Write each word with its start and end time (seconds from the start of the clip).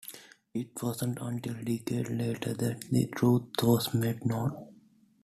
It 0.55 0.69
wasn't 0.81 1.19
until 1.21 1.53
decades 1.63 2.09
later 2.09 2.55
that 2.55 2.89
the 2.89 3.05
truth 3.13 3.51
was 3.61 3.93
made 3.93 4.25
known. 4.25 4.73